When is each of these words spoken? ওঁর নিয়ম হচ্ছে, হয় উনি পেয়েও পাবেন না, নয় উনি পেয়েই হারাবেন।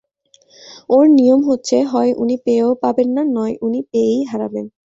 ওঁর 0.89 1.05
নিয়ম 1.17 1.41
হচ্ছে, 1.49 1.77
হয় 1.91 2.11
উনি 2.17 2.35
পেয়েও 2.45 2.71
পাবেন 2.83 3.09
না, 3.15 3.23
নয় 3.37 3.55
উনি 3.61 3.79
পেয়েই 3.91 4.21
হারাবেন। 4.31 4.65